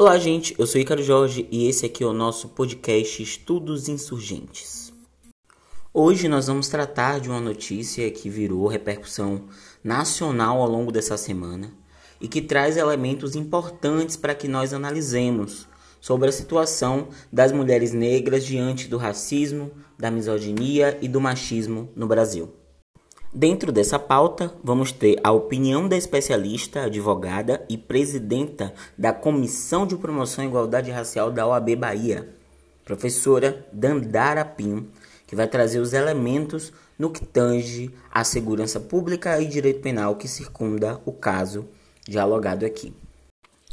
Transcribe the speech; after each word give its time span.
Olá, 0.00 0.18
gente. 0.18 0.54
Eu 0.58 0.66
sou 0.66 0.80
Ícaro 0.80 1.02
Jorge 1.02 1.46
e 1.50 1.68
esse 1.68 1.84
aqui 1.84 2.02
é 2.02 2.06
o 2.06 2.14
nosso 2.14 2.48
podcast 2.48 3.22
Estudos 3.22 3.86
Insurgentes. 3.86 4.94
Hoje 5.92 6.26
nós 6.26 6.46
vamos 6.46 6.70
tratar 6.70 7.20
de 7.20 7.28
uma 7.28 7.38
notícia 7.38 8.10
que 8.10 8.30
virou 8.30 8.66
repercussão 8.66 9.44
nacional 9.84 10.62
ao 10.62 10.70
longo 10.70 10.90
dessa 10.90 11.18
semana 11.18 11.70
e 12.18 12.26
que 12.26 12.40
traz 12.40 12.78
elementos 12.78 13.36
importantes 13.36 14.16
para 14.16 14.34
que 14.34 14.48
nós 14.48 14.72
analisemos 14.72 15.68
sobre 16.00 16.30
a 16.30 16.32
situação 16.32 17.08
das 17.30 17.52
mulheres 17.52 17.92
negras 17.92 18.46
diante 18.46 18.88
do 18.88 18.96
racismo, 18.96 19.70
da 19.98 20.10
misoginia 20.10 20.96
e 21.02 21.08
do 21.08 21.20
machismo 21.20 21.90
no 21.94 22.06
Brasil. 22.06 22.59
Dentro 23.32 23.70
dessa 23.70 23.96
pauta, 23.96 24.52
vamos 24.62 24.90
ter 24.90 25.20
a 25.22 25.30
opinião 25.30 25.86
da 25.86 25.96
especialista, 25.96 26.82
advogada 26.86 27.64
e 27.68 27.78
presidenta 27.78 28.74
da 28.98 29.12
Comissão 29.12 29.86
de 29.86 29.96
Promoção 29.96 30.42
à 30.42 30.48
Igualdade 30.48 30.90
Racial 30.90 31.30
da 31.30 31.46
OAB 31.46 31.76
Bahia, 31.76 32.28
professora 32.84 33.64
Dandara 33.72 34.44
Pinho, 34.44 34.88
que 35.28 35.36
vai 35.36 35.46
trazer 35.46 35.78
os 35.78 35.92
elementos 35.92 36.72
no 36.98 37.08
que 37.08 37.24
tange 37.24 37.92
à 38.10 38.24
segurança 38.24 38.80
pública 38.80 39.40
e 39.40 39.46
direito 39.46 39.80
penal 39.80 40.16
que 40.16 40.26
circunda 40.26 41.00
o 41.06 41.12
caso 41.12 41.68
dialogado 42.08 42.66
aqui. 42.66 42.92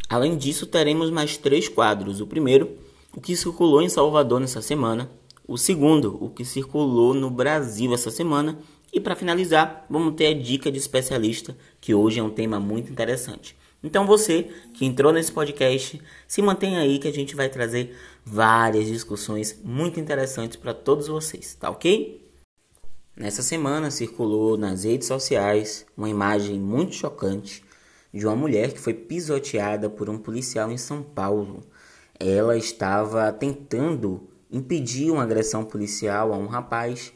Além 0.07 0.37
disso, 0.37 0.67
teremos 0.67 1.09
mais 1.09 1.35
três 1.35 1.67
quadros. 1.67 2.21
O 2.21 2.27
primeiro, 2.27 2.77
o 3.11 3.19
que 3.19 3.35
circulou 3.35 3.81
em 3.81 3.89
Salvador 3.89 4.39
nessa 4.39 4.61
semana. 4.61 5.09
O 5.47 5.57
segundo, 5.57 6.23
o 6.23 6.29
que 6.29 6.45
circulou 6.45 7.13
no 7.15 7.31
Brasil 7.31 7.91
essa 7.93 8.11
semana. 8.11 8.59
E 8.91 8.99
para 8.99 9.15
finalizar, 9.15 9.85
vamos 9.89 10.15
ter 10.15 10.27
a 10.27 10.33
dica 10.33 10.71
de 10.71 10.77
especialista, 10.77 11.55
que 11.79 11.93
hoje 11.93 12.19
é 12.19 12.23
um 12.23 12.29
tema 12.29 12.59
muito 12.59 12.91
interessante. 12.91 13.55
Então 13.83 14.07
você 14.07 14.49
que 14.73 14.85
entrou 14.85 15.13
nesse 15.13 15.31
podcast, 15.31 16.01
se 16.27 16.41
mantenha 16.41 16.79
aí 16.79 16.97
que 16.97 17.07
a 17.07 17.13
gente 17.13 17.35
vai 17.35 17.47
trazer 17.47 17.95
várias 18.25 18.87
discussões 18.87 19.59
muito 19.63 19.99
interessantes 19.99 20.57
para 20.57 20.73
todos 20.73 21.07
vocês, 21.07 21.53
tá 21.55 21.69
ok? 21.69 22.25
Nessa 23.15 23.41
semana 23.41 23.91
circulou 23.91 24.57
nas 24.57 24.83
redes 24.83 25.07
sociais 25.07 25.85
uma 25.95 26.09
imagem 26.09 26.59
muito 26.59 26.95
chocante 26.95 27.63
de 28.13 28.25
uma 28.25 28.35
mulher 28.35 28.73
que 28.73 28.79
foi 28.79 28.93
pisoteada 28.93 29.89
por 29.89 30.09
um 30.09 30.17
policial 30.17 30.71
em 30.71 30.77
São 30.77 31.03
Paulo. 31.03 31.63
Ela 32.19 32.57
estava 32.57 33.31
tentando 33.31 34.27
impedir 34.51 35.11
uma 35.11 35.23
agressão 35.23 35.63
policial 35.63 36.33
a 36.33 36.37
um 36.37 36.47
rapaz 36.47 37.13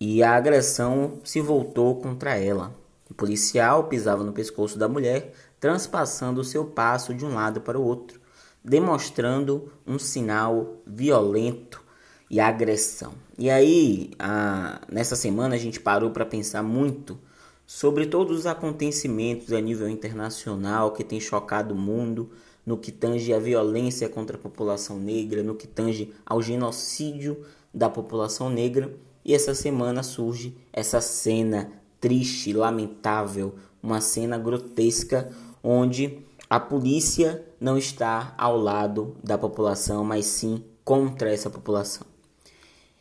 e 0.00 0.22
a 0.22 0.34
agressão 0.34 1.20
se 1.24 1.40
voltou 1.40 1.96
contra 1.96 2.36
ela. 2.36 2.74
O 3.10 3.14
policial 3.14 3.84
pisava 3.84 4.24
no 4.24 4.32
pescoço 4.32 4.78
da 4.78 4.88
mulher, 4.88 5.32
transpassando 5.60 6.40
o 6.40 6.44
seu 6.44 6.64
passo 6.64 7.14
de 7.14 7.24
um 7.24 7.34
lado 7.34 7.60
para 7.60 7.78
o 7.78 7.84
outro, 7.84 8.20
demonstrando 8.62 9.72
um 9.86 9.98
sinal 9.98 10.78
violento 10.86 11.82
e 12.30 12.40
agressão. 12.40 13.12
E 13.38 13.50
aí, 13.50 14.10
a, 14.18 14.80
nessa 14.90 15.16
semana, 15.16 15.54
a 15.54 15.58
gente 15.58 15.78
parou 15.78 16.10
para 16.10 16.26
pensar 16.26 16.62
muito 16.62 17.18
sobre 17.66 18.06
todos 18.06 18.40
os 18.40 18.46
acontecimentos 18.46 19.52
a 19.52 19.60
nível 19.60 19.88
internacional 19.88 20.92
que 20.92 21.04
tem 21.04 21.20
chocado 21.20 21.74
o 21.74 21.78
mundo, 21.78 22.30
no 22.64 22.78
que 22.78 22.90
tange 22.90 23.32
a 23.32 23.38
violência 23.38 24.08
contra 24.08 24.36
a 24.36 24.40
população 24.40 24.98
negra, 24.98 25.42
no 25.42 25.54
que 25.54 25.66
tange 25.66 26.12
ao 26.24 26.42
genocídio 26.42 27.44
da 27.72 27.90
população 27.90 28.48
negra 28.48 28.90
e 29.24 29.34
essa 29.34 29.54
semana 29.54 30.02
surge 30.02 30.56
essa 30.72 31.00
cena 31.00 31.72
triste, 32.00 32.52
lamentável, 32.52 33.54
uma 33.82 34.00
cena 34.00 34.36
grotesca 34.36 35.30
onde 35.62 36.18
a 36.50 36.60
polícia 36.60 37.42
não 37.58 37.78
está 37.78 38.34
ao 38.36 38.58
lado 38.58 39.16
da 39.24 39.38
população, 39.38 40.04
mas 40.04 40.26
sim 40.26 40.62
contra 40.84 41.32
essa 41.32 41.48
população. 41.48 42.06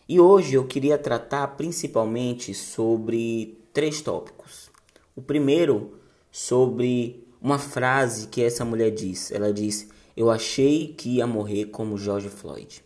E 0.08 0.20
hoje 0.20 0.54
eu 0.56 0.66
queria 0.66 0.98
tratar 0.98 1.48
principalmente 1.50 2.54
sobre 2.54 3.58
três 3.74 4.02
tópicos. 4.02 4.70
O 5.16 5.22
primeiro, 5.22 6.00
sobre 6.32 7.28
uma 7.42 7.60
frase 7.60 8.28
que 8.28 8.42
essa 8.42 8.64
mulher 8.64 8.92
diz. 8.92 9.32
Ela 9.32 9.52
diz: 9.52 9.90
Eu 10.16 10.32
achei 10.32 10.88
que 10.88 11.18
ia 11.18 11.28
morrer 11.28 11.66
como 11.66 11.98
George 11.98 12.30
Floyd. 12.30 12.84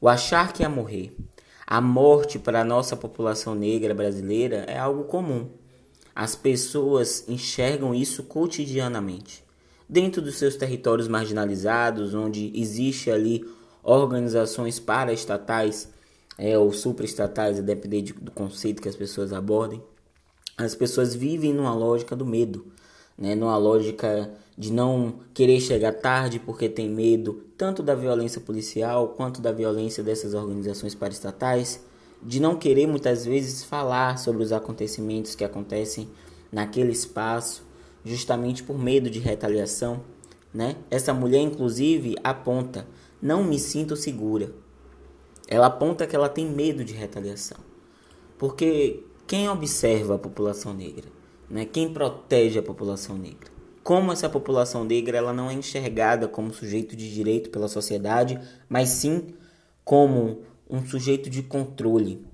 O 0.00 0.08
achar 0.08 0.52
que 0.52 0.62
ia 0.62 0.68
morrer 0.68 1.16
a 1.70 1.80
morte 1.80 2.36
para 2.36 2.62
a 2.62 2.64
nossa 2.64 2.96
população 2.96 3.54
negra 3.54 3.94
brasileira 3.94 4.64
é 4.66 4.76
algo 4.76 5.04
comum. 5.04 5.48
As 6.12 6.34
pessoas 6.34 7.24
enxergam 7.28 7.94
isso 7.94 8.24
cotidianamente. 8.24 9.44
Dentro 9.88 10.20
dos 10.20 10.34
seus 10.34 10.56
territórios 10.56 11.06
marginalizados, 11.06 12.12
onde 12.12 12.50
existe 12.56 13.08
ali 13.08 13.48
organizações 13.84 14.80
paraestatais 14.80 15.88
é, 16.36 16.58
ou 16.58 16.72
supraestatais, 16.72 17.60
a 17.60 17.62
depender 17.62 18.02
de, 18.02 18.14
do 18.14 18.32
conceito 18.32 18.82
que 18.82 18.88
as 18.88 18.96
pessoas 18.96 19.32
abordem, 19.32 19.80
as 20.58 20.74
pessoas 20.74 21.14
vivem 21.14 21.52
numa 21.52 21.72
lógica 21.72 22.16
do 22.16 22.26
medo, 22.26 22.66
né, 23.20 23.34
numa 23.34 23.58
lógica 23.58 24.32
de 24.56 24.72
não 24.72 25.20
querer 25.34 25.60
chegar 25.60 25.92
tarde 25.92 26.38
porque 26.38 26.68
tem 26.68 26.88
medo 26.88 27.44
tanto 27.56 27.82
da 27.82 27.94
violência 27.94 28.40
policial 28.40 29.08
quanto 29.08 29.42
da 29.42 29.52
violência 29.52 30.02
dessas 30.02 30.32
organizações 30.32 30.94
paraestatais, 30.94 31.84
de 32.22 32.40
não 32.40 32.56
querer 32.56 32.86
muitas 32.86 33.26
vezes 33.26 33.62
falar 33.62 34.18
sobre 34.18 34.42
os 34.42 34.52
acontecimentos 34.52 35.34
que 35.34 35.44
acontecem 35.44 36.08
naquele 36.50 36.92
espaço, 36.92 37.62
justamente 38.04 38.62
por 38.62 38.78
medo 38.78 39.10
de 39.10 39.18
retaliação, 39.18 40.02
né? 40.52 40.76
Essa 40.90 41.14
mulher 41.14 41.40
inclusive 41.40 42.16
aponta: 42.24 42.86
"Não 43.20 43.44
me 43.44 43.58
sinto 43.58 43.96
segura". 43.96 44.52
Ela 45.46 45.66
aponta 45.66 46.06
que 46.06 46.16
ela 46.16 46.28
tem 46.28 46.46
medo 46.46 46.84
de 46.84 46.94
retaliação. 46.94 47.58
Porque 48.38 49.04
quem 49.26 49.48
observa 49.48 50.14
a 50.14 50.18
população 50.18 50.72
negra, 50.72 51.08
né? 51.50 51.64
Quem 51.64 51.92
protege 51.92 52.58
a 52.58 52.62
população 52.62 53.18
negra? 53.18 53.50
como 53.82 54.12
essa 54.12 54.28
população 54.28 54.84
negra 54.84 55.18
ela 55.18 55.32
não 55.32 55.50
é 55.50 55.54
enxergada 55.54 56.28
como 56.28 56.52
sujeito 56.52 56.94
de 56.94 57.12
direito 57.12 57.50
pela 57.50 57.68
sociedade, 57.68 58.38
mas 58.68 58.90
sim 58.90 59.34
como 59.84 60.42
um 60.68 60.84
sujeito 60.86 61.28
de 61.28 61.42
controle, 61.42 62.24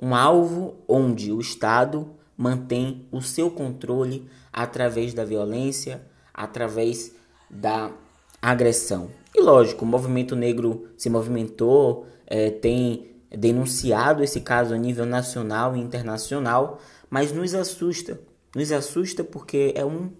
um 0.00 0.14
alvo 0.14 0.76
onde 0.86 1.32
o 1.32 1.40
Estado 1.40 2.10
mantém 2.36 3.06
o 3.10 3.22
seu 3.22 3.50
controle 3.50 4.28
através 4.52 5.14
da 5.14 5.24
violência, 5.24 6.02
através 6.34 7.14
da 7.48 7.90
agressão. 8.40 9.10
E 9.34 9.40
lógico, 9.40 9.84
o 9.84 9.88
movimento 9.88 10.36
negro 10.36 10.88
se 10.96 11.08
movimentou, 11.08 12.06
é, 12.26 12.50
tem 12.50 13.16
denunciado 13.30 14.22
esse 14.22 14.40
caso 14.40 14.74
a 14.74 14.78
nível 14.78 15.06
nacional 15.06 15.76
e 15.76 15.80
internacional, 15.80 16.78
mas 17.08 17.32
nos 17.32 17.54
assusta. 17.54 18.20
Nos 18.54 18.72
assusta 18.72 19.22
porque 19.22 19.72
é 19.76 19.84
um 19.84 20.10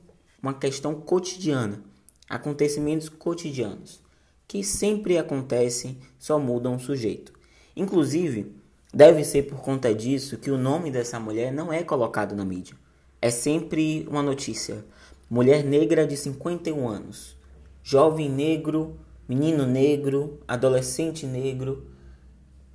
uma 0.43 0.55
questão 0.55 0.94
cotidiana, 0.94 1.83
acontecimentos 2.28 3.09
cotidianos, 3.09 4.00
que 4.47 4.62
sempre 4.62 5.19
acontecem, 5.19 5.99
só 6.19 6.38
mudam 6.38 6.77
o 6.77 6.81
sujeito. 6.81 7.33
Inclusive, 7.77 8.55
deve 8.94 9.25
ser 9.25 9.43
por 9.44 9.61
conta 9.61 9.94
disso 9.94 10.38
que 10.38 10.50
o 10.50 10.56
nome 10.56 10.91
dessa 10.91 11.19
mulher 11.19 11.53
não 11.53 11.72
é 11.72 11.83
colocado 11.83 12.34
na 12.34 12.44
mídia. 12.44 12.77
É 13.21 13.31
sempre 13.31 14.06
uma 14.09 14.22
notícia: 14.22 14.84
mulher 15.28 15.65
negra 15.65 16.06
de 16.06 16.17
51 16.17 16.88
anos, 16.88 17.37
jovem 17.83 18.31
negro, 18.31 18.97
menino 19.28 19.67
negro, 19.67 20.41
adolescente 20.47 21.27
negro. 21.27 21.84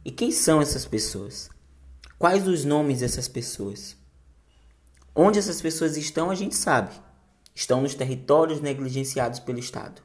E 0.06 0.12
quem 0.12 0.32
são 0.32 0.62
essas 0.62 0.86
pessoas? 0.86 1.50
Quais 2.20 2.46
os 2.46 2.66
nomes 2.66 3.00
dessas 3.00 3.30
pessoas? 3.30 3.96
Onde 5.16 5.40
essas 5.40 5.62
pessoas 5.62 5.96
estão, 5.98 6.30
a 6.30 6.36
gente 6.36 6.56
sabe 6.56 6.92
estão 7.56 7.82
nos 7.82 7.94
territórios 7.94 8.62
negligenciados 8.62 9.40
pelo 9.40 9.60
Estado. 9.60 10.02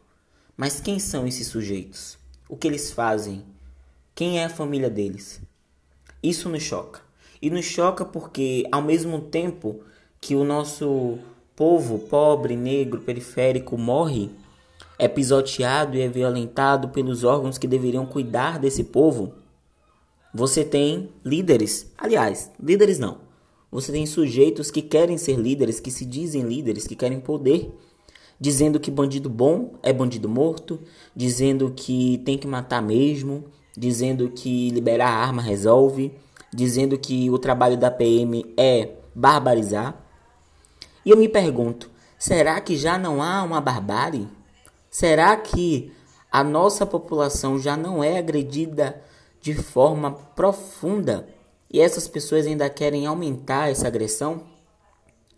Mas 0.57 0.81
quem 0.81 0.99
são 0.99 1.27
esses 1.27 1.47
sujeitos? 1.47 2.19
O 2.49 2.57
que 2.57 2.67
eles 2.67 2.93
fazem? 2.93 3.45
Quem 4.15 4.41
é 4.41 4.45
a 4.45 4.51
família 4.51 4.91
deles? 4.91 5.41
Isso 6.23 6.49
nos 6.49 6.63
choca. 6.63 7.01
E 7.41 7.49
nos 7.49 7.65
choca 7.65 8.05
porque, 8.05 8.67
ao 8.73 8.83
mesmo 8.83 9.21
tempo 9.21 9.81
que 10.21 10.35
o 10.35 10.45
nosso 10.45 11.19
povo 11.55 12.01
pobre, 12.01 12.57
negro, 12.57 13.01
periférico 13.01 13.79
morre, 13.79 14.31
é 14.99 15.07
pisoteado 15.07 15.97
e 15.97 16.01
é 16.01 16.09
violentado 16.09 16.89
pelos 16.89 17.23
órgãos 17.23 17.57
que 17.57 17.69
deveriam 17.69 18.05
cuidar 18.05 18.59
desse 18.59 18.83
povo, 18.83 19.35
você 20.35 20.65
tem 20.65 21.11
líderes, 21.25 21.93
aliás, 21.97 22.51
líderes 22.61 22.99
não, 22.99 23.19
você 23.71 23.93
tem 23.93 24.07
sujeitos 24.07 24.71
que 24.71 24.81
querem 24.81 25.19
ser 25.19 25.37
líderes, 25.37 25.81
que 25.81 25.91
se 25.91 26.05
dizem 26.05 26.43
líderes, 26.43 26.87
que 26.87 26.97
querem 26.97 27.21
poder, 27.21 27.71
dizendo 28.41 28.81
que 28.81 28.91
bandido 28.91 29.29
bom 29.29 29.75
é 29.83 29.93
bandido 29.93 30.29
morto, 30.29 30.81
dizendo 31.15 31.71
que 31.71 32.19
tem 32.25 32.39
que 32.39 32.47
matar 32.47 32.81
mesmo, 32.81 33.45
dizendo 33.77 34.31
que 34.31 34.71
liberar 34.71 35.11
arma 35.11 35.43
resolve, 35.43 36.13
dizendo 36.53 36.99
que 36.99 37.29
o 37.31 37.39
trabalho 37.39 37.77
da 37.77 37.91
PM 37.91 38.45
é 38.57 38.95
barbarizar. 39.15 40.03
E 41.05 41.11
eu 41.11 41.17
me 41.17 41.29
pergunto, 41.29 41.91
será 42.19 42.61
que 42.61 42.77
já 42.77 42.97
não 42.97 43.23
há 43.23 43.43
uma 43.43 43.61
barbárie? 43.61 44.29
Será 44.91 45.37
que 45.37 45.93
a 46.31 46.43
nossa 46.43 46.87
população 46.87 47.59
já 47.59 47.77
não 47.77 48.03
é 48.03 48.19
agredida 48.19 49.03
de 49.41 49.55
forma 49.55 50.11
profunda 50.11 51.29
e 51.71 51.81
essas 51.81 52.09
pessoas 52.09 52.47
ainda 52.47 52.69
querem 52.71 53.07
aumentar 53.07 53.71
essa 53.71 53.87
agressão? 53.87 54.43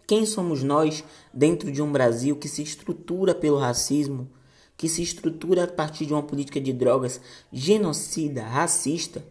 Quem 0.07 0.27
somos 0.27 0.63
nós 0.63 1.05
dentro 1.33 1.71
de 1.71 1.81
um 1.81 1.91
Brasil 1.91 2.37
que 2.37 2.49
se 2.49 2.63
estrutura 2.63 3.35
pelo 3.35 3.59
racismo, 3.59 4.29
que 4.77 4.89
se 4.89 5.03
estrutura 5.03 5.65
a 5.65 5.69
partir 5.69 6.07
de 6.07 6.13
uma 6.13 6.23
política 6.23 6.61
de 6.61 6.73
drogas 6.73 7.21
genocida, 7.53 8.43
racista, 8.43 9.25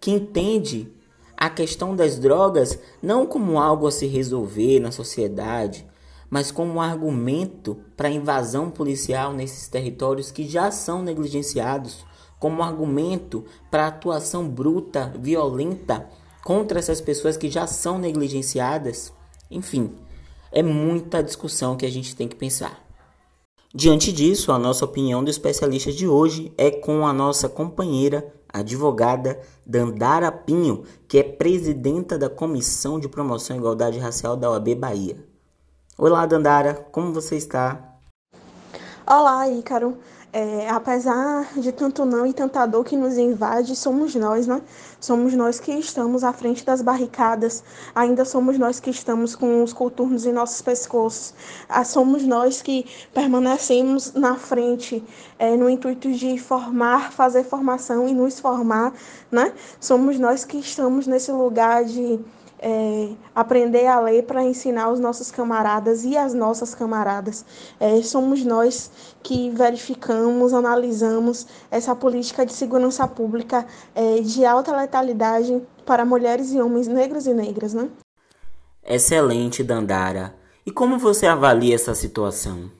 que 0.00 0.10
entende 0.10 0.92
a 1.36 1.50
questão 1.50 1.94
das 1.94 2.18
drogas 2.18 2.78
não 3.02 3.26
como 3.26 3.58
algo 3.58 3.86
a 3.86 3.92
se 3.92 4.06
resolver 4.06 4.80
na 4.80 4.90
sociedade, 4.90 5.86
mas 6.30 6.50
como 6.50 6.72
um 6.72 6.80
argumento 6.80 7.78
para 7.96 8.08
invasão 8.08 8.70
policial 8.70 9.32
nesses 9.32 9.68
territórios 9.68 10.30
que 10.30 10.48
já 10.48 10.70
são 10.70 11.02
negligenciados, 11.02 12.04
como 12.42 12.58
um 12.58 12.64
argumento 12.64 13.44
para 13.70 13.86
atuação 13.86 14.48
bruta, 14.48 15.14
violenta 15.16 16.08
contra 16.42 16.80
essas 16.80 17.00
pessoas 17.00 17.36
que 17.36 17.48
já 17.48 17.68
são 17.68 17.98
negligenciadas. 17.98 19.12
Enfim, 19.48 19.94
é 20.50 20.60
muita 20.60 21.22
discussão 21.22 21.76
que 21.76 21.86
a 21.86 21.88
gente 21.88 22.16
tem 22.16 22.26
que 22.26 22.34
pensar. 22.34 22.84
Diante 23.72 24.12
disso, 24.12 24.50
a 24.50 24.58
nossa 24.58 24.84
opinião 24.84 25.22
do 25.22 25.30
especialista 25.30 25.92
de 25.92 26.08
hoje 26.08 26.52
é 26.58 26.68
com 26.68 27.06
a 27.06 27.12
nossa 27.12 27.48
companheira, 27.48 28.34
advogada 28.52 29.38
Dandara 29.64 30.32
Pinho, 30.32 30.82
que 31.06 31.18
é 31.18 31.22
presidenta 31.22 32.18
da 32.18 32.28
Comissão 32.28 32.98
de 32.98 33.08
Promoção 33.08 33.54
e 33.54 33.60
Igualdade 33.60 34.00
Racial 34.00 34.36
da 34.36 34.50
OAB 34.50 34.74
Bahia. 34.74 35.24
Olá, 35.96 36.26
Dandara, 36.26 36.74
como 36.90 37.12
você 37.12 37.36
está? 37.36 37.92
Olá, 39.06 39.48
Ícaro. 39.48 39.96
É, 40.34 40.66
apesar 40.70 41.52
de 41.60 41.70
tanto 41.72 42.06
não 42.06 42.26
e 42.26 42.32
tanta 42.32 42.64
dor 42.64 42.82
que 42.86 42.96
nos 42.96 43.18
invade, 43.18 43.76
somos 43.76 44.14
nós, 44.14 44.46
né? 44.46 44.62
Somos 44.98 45.34
nós 45.34 45.60
que 45.60 45.70
estamos 45.72 46.24
à 46.24 46.32
frente 46.32 46.64
das 46.64 46.80
barricadas, 46.80 47.62
ainda 47.94 48.24
somos 48.24 48.58
nós 48.58 48.80
que 48.80 48.88
estamos 48.88 49.36
com 49.36 49.62
os 49.62 49.74
coturnos 49.74 50.24
em 50.24 50.32
nossos 50.32 50.62
pescoços, 50.62 51.34
ah, 51.68 51.84
somos 51.84 52.22
nós 52.24 52.62
que 52.62 52.86
permanecemos 53.12 54.14
na 54.14 54.36
frente 54.36 55.04
é, 55.38 55.54
no 55.54 55.68
intuito 55.68 56.10
de 56.10 56.38
formar, 56.38 57.12
fazer 57.12 57.44
formação 57.44 58.08
e 58.08 58.14
nos 58.14 58.40
formar, 58.40 58.94
né? 59.30 59.52
Somos 59.78 60.18
nós 60.18 60.46
que 60.46 60.56
estamos 60.56 61.06
nesse 61.06 61.30
lugar 61.30 61.84
de 61.84 62.18
é, 62.62 63.08
aprender 63.34 63.86
a 63.86 63.98
ler 64.00 64.22
para 64.22 64.44
ensinar 64.44 64.90
os 64.90 65.00
nossos 65.00 65.30
camaradas 65.32 66.04
e 66.04 66.16
as 66.16 66.32
nossas 66.32 66.74
camaradas. 66.74 67.44
É, 67.80 68.00
somos 68.02 68.44
nós 68.44 68.90
que 69.22 69.50
verificamos, 69.50 70.54
analisamos 70.54 71.46
essa 71.70 71.94
política 71.94 72.46
de 72.46 72.52
segurança 72.52 73.06
pública 73.08 73.66
é, 73.94 74.20
de 74.20 74.46
alta 74.46 74.74
letalidade 74.74 75.60
para 75.84 76.04
mulheres 76.04 76.52
e 76.52 76.60
homens 76.60 76.86
negros 76.86 77.26
e 77.26 77.34
negras, 77.34 77.74
né? 77.74 77.90
Excelente, 78.84 79.64
Dandara. 79.64 80.34
E 80.64 80.70
como 80.70 80.98
você 80.98 81.26
avalia 81.26 81.74
essa 81.74 81.94
situação? 81.94 82.70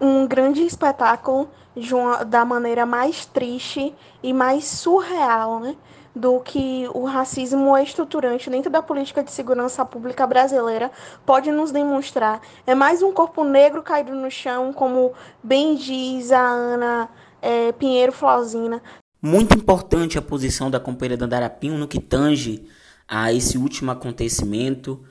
Um 0.00 0.26
grande 0.26 0.62
espetáculo 0.62 1.48
uma, 1.92 2.24
da 2.24 2.44
maneira 2.44 2.84
mais 2.84 3.26
triste 3.26 3.94
e 4.22 4.32
mais 4.32 4.64
surreal, 4.64 5.60
né? 5.60 5.76
Do 6.14 6.38
que 6.38 6.88
o 6.94 7.04
racismo 7.04 7.76
estruturante 7.76 8.48
dentro 8.48 8.70
da 8.70 8.80
política 8.80 9.22
de 9.22 9.32
segurança 9.32 9.84
pública 9.84 10.26
brasileira 10.26 10.90
pode 11.26 11.50
nos 11.50 11.72
demonstrar. 11.72 12.40
É 12.66 12.74
mais 12.74 13.02
um 13.02 13.12
corpo 13.12 13.42
negro 13.42 13.82
caído 13.82 14.14
no 14.14 14.30
chão, 14.30 14.72
como 14.72 15.12
bem 15.42 15.74
diz 15.74 16.30
a 16.30 16.40
Ana 16.40 17.08
é, 17.42 17.72
Pinheiro 17.72 18.12
Flauzina. 18.12 18.80
Muito 19.20 19.56
importante 19.56 20.16
a 20.16 20.22
posição 20.22 20.70
da 20.70 20.78
companheira 20.78 21.16
Dandara 21.16 21.50
Pinho 21.50 21.78
no 21.78 21.88
que 21.88 22.00
tange 22.00 22.64
a 23.08 23.32
esse 23.32 23.58
último 23.58 23.90
acontecimento. 23.90 25.02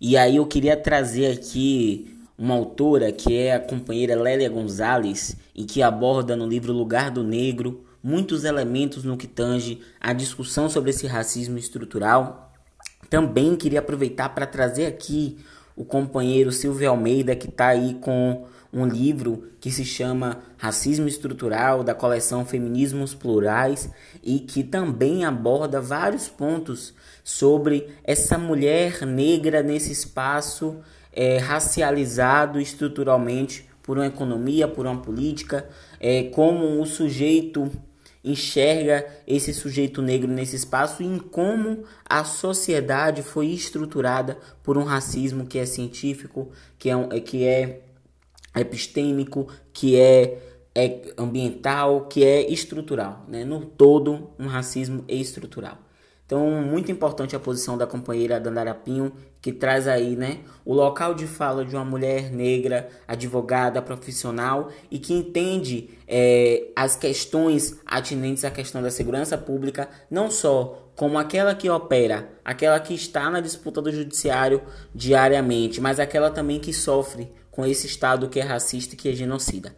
E 0.00 0.16
aí 0.16 0.36
eu 0.36 0.46
queria 0.46 0.76
trazer 0.76 1.32
aqui 1.32 2.18
uma 2.38 2.54
autora 2.54 3.10
que 3.12 3.36
é 3.36 3.54
a 3.54 3.60
companheira 3.60 4.20
Lélia 4.20 4.48
Gonzalez 4.48 5.36
e 5.54 5.64
que 5.64 5.82
aborda 5.82 6.36
no 6.36 6.46
livro 6.46 6.72
Lugar 6.72 7.10
do 7.10 7.22
Negro 7.22 7.84
muitos 8.02 8.44
elementos 8.44 9.04
no 9.04 9.16
que 9.16 9.26
tange 9.26 9.80
a 10.00 10.12
discussão 10.12 10.68
sobre 10.68 10.90
esse 10.90 11.06
racismo 11.06 11.58
estrutural. 11.58 12.52
Também 13.08 13.56
queria 13.56 13.80
aproveitar 13.80 14.30
para 14.30 14.46
trazer 14.46 14.86
aqui 14.86 15.38
o 15.76 15.84
companheiro 15.84 16.52
Silvio 16.52 16.90
Almeida, 16.90 17.36
que 17.36 17.48
está 17.48 17.68
aí 17.68 17.94
com 18.00 18.46
um 18.72 18.86
livro 18.86 19.50
que 19.60 19.70
se 19.70 19.84
chama 19.84 20.38
Racismo 20.56 21.06
Estrutural, 21.06 21.84
da 21.84 21.94
coleção 21.94 22.44
Feminismos 22.44 23.14
Plurais, 23.14 23.90
e 24.22 24.40
que 24.40 24.64
também 24.64 25.24
aborda 25.24 25.80
vários 25.80 26.28
pontos 26.28 26.94
sobre 27.22 27.88
essa 28.02 28.38
mulher 28.38 29.04
negra 29.06 29.62
nesse 29.62 29.92
espaço 29.92 30.76
é, 31.12 31.36
racializado 31.36 32.58
estruturalmente 32.58 33.68
por 33.82 33.98
uma 33.98 34.06
economia, 34.06 34.66
por 34.66 34.86
uma 34.86 35.00
política, 35.00 35.68
é, 36.00 36.24
como 36.24 36.80
o 36.80 36.86
sujeito 36.86 37.70
enxerga 38.24 39.06
esse 39.26 39.52
sujeito 39.52 40.00
negro 40.00 40.30
nesse 40.30 40.56
espaço 40.56 41.02
e 41.02 41.06
em 41.06 41.18
como 41.18 41.84
a 42.04 42.24
sociedade 42.24 43.22
foi 43.22 43.46
estruturada 43.48 44.38
por 44.62 44.78
um 44.78 44.84
racismo 44.84 45.46
que 45.46 45.58
é 45.58 45.66
científico, 45.66 46.50
que 46.78 46.88
é, 46.90 47.20
que 47.20 47.44
é 47.44 47.82
epistêmico, 48.54 49.48
que 49.72 49.96
é, 49.96 50.38
é 50.74 51.12
ambiental, 51.18 52.06
que 52.06 52.24
é 52.24 52.50
estrutural. 52.50 53.24
Né? 53.28 53.44
No 53.44 53.64
todo, 53.64 54.30
um 54.38 54.46
racismo 54.46 55.04
estrutural. 55.08 55.78
Então, 56.24 56.48
muito 56.62 56.90
importante 56.90 57.36
a 57.36 57.40
posição 57.40 57.76
da 57.76 57.86
companheira 57.86 58.40
Dandara 58.40 58.74
Pinho, 58.74 59.12
que 59.40 59.52
traz 59.52 59.86
aí, 59.86 60.16
né, 60.16 60.38
o 60.64 60.72
local 60.72 61.14
de 61.14 61.26
fala 61.26 61.64
de 61.64 61.74
uma 61.74 61.84
mulher 61.84 62.30
negra, 62.30 62.88
advogada, 63.06 63.82
profissional 63.82 64.70
e 64.90 64.98
que 64.98 65.12
entende 65.12 65.90
é, 66.08 66.68
as 66.74 66.96
questões 66.96 67.78
atinentes 67.84 68.44
à 68.44 68.50
questão 68.50 68.80
da 68.80 68.90
segurança 68.90 69.36
pública, 69.36 69.88
não 70.10 70.30
só 70.30 70.90
como 70.94 71.18
aquela 71.18 71.54
que 71.54 71.68
opera, 71.68 72.30
aquela 72.44 72.78
que 72.78 72.94
está 72.94 73.28
na 73.28 73.40
disputa 73.40 73.82
do 73.82 73.90
judiciário 73.90 74.62
diariamente, 74.94 75.80
mas 75.80 75.98
aquela 75.98 76.30
também 76.30 76.60
que 76.60 76.72
sofre 76.72 77.32
com 77.50 77.66
esse 77.66 77.86
Estado 77.86 78.28
que 78.28 78.40
é 78.40 78.42
racista 78.42 78.94
e 78.94 78.96
que 78.96 79.08
é 79.08 79.12
genocida. 79.12 79.74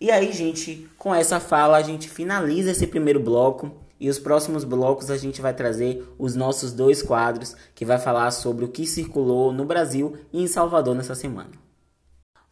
E 0.00 0.10
aí, 0.10 0.30
gente, 0.32 0.88
com 0.98 1.14
essa 1.14 1.40
fala, 1.40 1.78
a 1.78 1.82
gente 1.82 2.08
finaliza 2.08 2.70
esse 2.70 2.86
primeiro 2.86 3.18
bloco. 3.18 3.85
E 3.98 4.10
os 4.10 4.18
próximos 4.18 4.64
blocos 4.64 5.10
a 5.10 5.16
gente 5.16 5.40
vai 5.40 5.54
trazer 5.54 6.06
os 6.18 6.34
nossos 6.34 6.72
dois 6.72 7.02
quadros 7.02 7.54
que 7.74 7.84
vai 7.84 7.98
falar 7.98 8.30
sobre 8.30 8.64
o 8.64 8.68
que 8.68 8.86
circulou 8.86 9.52
no 9.52 9.64
Brasil 9.64 10.16
e 10.32 10.42
em 10.42 10.46
Salvador 10.46 10.94
nessa 10.94 11.14
semana. 11.14 11.50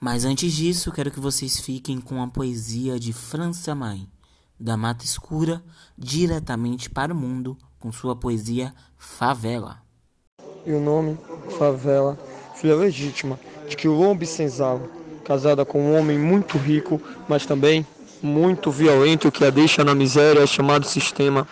Mas 0.01 0.25
antes 0.25 0.53
disso, 0.53 0.93
quero 0.93 1.11
que 1.11 1.21
vocês 1.21 1.61
fiquem 1.61 2.01
com 2.01 2.23
a 2.23 2.27
poesia 2.27 2.99
de 2.99 3.13
França 3.13 3.75
Mãe, 3.75 4.09
da 4.59 4.77
Mata 4.77 5.05
Escura, 5.05 5.63
diretamente 5.97 6.91
para 6.91 7.13
o 7.13 7.17
mundo, 7.17 7.57
com 7.79 7.91
sua 7.93 8.17
poesia 8.17 8.75
Favela. 8.97 9.79
E 10.67 10.73
o 10.73 10.81
nome, 10.81 11.19
Favela, 11.59 12.19
filha 12.55 12.77
legítima 12.77 13.39
de 13.69 13.77
que 13.77 13.89
o 13.89 13.93
Lombe 13.93 14.27
Senzalo, 14.27 14.91
casada 15.25 15.65
com 15.65 15.81
um 15.81 15.99
homem 15.99 16.19
muito 16.19 16.59
rico, 16.59 17.01
mas 17.29 17.47
também 17.47 17.87
muito 18.25 18.71
violento 18.71 19.31
que 19.31 19.45
a 19.45 19.51
deixa 19.51 19.85
na 19.85 19.95
miséria, 19.95 20.41
é 20.41 20.47
chamado 20.47 20.87
sistema. 20.87 21.47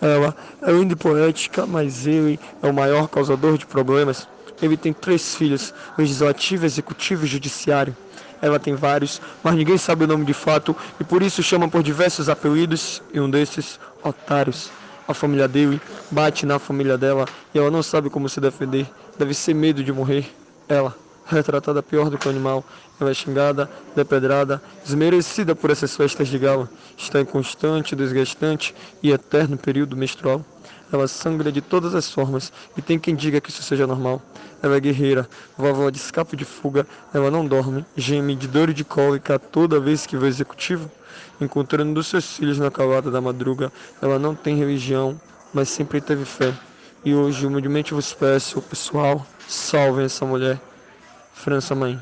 Ela 0.00 0.34
é 0.60 0.72
linda 0.72 0.94
e 0.94 0.96
poética, 0.96 1.64
mas 1.64 2.06
ele 2.06 2.40
é 2.60 2.66
o 2.68 2.74
maior 2.74 3.08
causador 3.08 3.56
de 3.56 3.64
problemas. 3.64 4.26
Ele 4.60 4.76
tem 4.76 4.92
três 4.92 5.36
filhos, 5.36 5.72
legislativo, 5.96 6.66
executivo 6.66 7.24
e 7.24 7.28
judiciário. 7.28 7.96
Ela 8.42 8.58
tem 8.58 8.74
vários, 8.74 9.20
mas 9.42 9.54
ninguém 9.54 9.78
sabe 9.78 10.04
o 10.04 10.06
nome 10.06 10.24
de 10.24 10.34
fato 10.34 10.74
e 11.00 11.04
por 11.04 11.22
isso 11.22 11.42
chama 11.42 11.68
por 11.68 11.82
diversos 11.82 12.28
apelidos 12.28 13.02
e 13.12 13.20
um 13.20 13.30
desses, 13.30 13.78
otários. 14.02 14.70
A 15.06 15.14
família 15.14 15.48
dele 15.48 15.80
bate 16.10 16.44
na 16.44 16.58
família 16.58 16.98
dela 16.98 17.26
e 17.54 17.58
ela 17.58 17.70
não 17.70 17.82
sabe 17.82 18.10
como 18.10 18.28
se 18.28 18.40
defender. 18.40 18.86
Deve 19.16 19.34
ser 19.34 19.54
medo 19.54 19.82
de 19.82 19.92
morrer. 19.92 20.26
Ela 20.68 20.94
retratada 21.28 21.82
pior 21.82 22.10
do 22.10 22.18
que 22.18 22.26
o 22.26 22.30
animal. 22.30 22.64
Ela 23.00 23.10
é 23.10 23.14
xingada, 23.14 23.70
depedrada, 23.94 24.60
desmerecida 24.84 25.54
por 25.54 25.70
essas 25.70 25.94
festas 25.94 26.28
de 26.28 26.38
gala. 26.38 26.68
Está 26.96 27.20
em 27.20 27.24
constante, 27.24 27.94
desgastante 27.94 28.74
e 29.02 29.12
eterno 29.12 29.56
período 29.56 29.96
menstrual. 29.96 30.44
Ela 30.90 31.06
sangra 31.06 31.52
de 31.52 31.60
todas 31.60 31.94
as 31.94 32.10
formas 32.10 32.52
e 32.76 32.80
tem 32.80 32.98
quem 32.98 33.14
diga 33.14 33.40
que 33.40 33.50
isso 33.50 33.62
seja 33.62 33.86
normal. 33.86 34.22
Ela 34.62 34.76
é 34.76 34.80
guerreira, 34.80 35.28
vovó 35.56 35.90
de 35.90 35.98
escape 35.98 36.34
de 36.34 36.44
fuga, 36.44 36.86
ela 37.12 37.30
não 37.30 37.46
dorme, 37.46 37.84
geme 37.96 38.34
de 38.34 38.48
dor 38.48 38.70
e 38.70 38.74
de 38.74 38.84
cólica 38.84 39.38
toda 39.38 39.78
vez 39.78 40.06
que 40.06 40.16
vê 40.16 40.26
o 40.26 40.28
executivo. 40.28 40.90
Encontrando 41.40 41.94
dos 41.94 42.08
seus 42.08 42.36
filhos 42.36 42.58
na 42.58 42.70
calada 42.70 43.10
da 43.10 43.20
madruga, 43.20 43.70
ela 44.02 44.18
não 44.18 44.34
tem 44.34 44.56
religião, 44.56 45.20
mas 45.52 45.68
sempre 45.68 46.00
teve 46.00 46.24
fé. 46.24 46.52
E 47.04 47.14
hoje, 47.14 47.46
humildemente 47.46 47.94
vos 47.94 48.12
peço, 48.12 48.60
pessoal, 48.62 49.24
salvem 49.46 50.06
essa 50.06 50.26
mulher. 50.26 50.60
França 51.38 51.72
Mãe. 51.72 51.98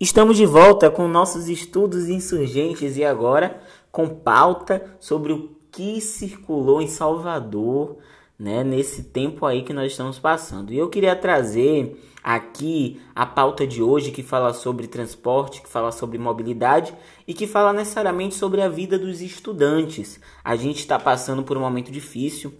Estamos 0.00 0.38
de 0.38 0.46
volta 0.46 0.90
com 0.90 1.06
nossos 1.06 1.48
estudos 1.48 2.08
insurgentes 2.08 2.96
e 2.96 3.04
agora 3.04 3.60
com 3.92 4.08
pauta 4.08 4.96
sobre 4.98 5.32
o 5.32 5.54
que 5.70 6.00
circulou 6.00 6.80
em 6.80 6.88
Salvador 6.88 7.98
né, 8.38 8.64
nesse 8.64 9.04
tempo 9.04 9.46
aí 9.46 9.62
que 9.62 9.72
nós 9.72 9.92
estamos 9.92 10.18
passando. 10.18 10.72
E 10.72 10.78
eu 10.78 10.88
queria 10.88 11.14
trazer 11.14 11.96
aqui 12.22 13.00
a 13.14 13.26
pauta 13.26 13.66
de 13.66 13.82
hoje 13.82 14.10
que 14.10 14.22
fala 14.22 14.52
sobre 14.52 14.86
transporte, 14.86 15.62
que 15.62 15.68
fala 15.68 15.92
sobre 15.92 16.18
mobilidade 16.18 16.94
e 17.26 17.34
que 17.34 17.46
fala 17.46 17.72
necessariamente 17.72 18.34
sobre 18.34 18.60
a 18.60 18.68
vida 18.68 18.98
dos 18.98 19.20
estudantes. 19.20 20.20
A 20.42 20.56
gente 20.56 20.78
está 20.78 20.98
passando 20.98 21.42
por 21.42 21.56
um 21.56 21.60
momento 21.60 21.90
difícil, 21.90 22.52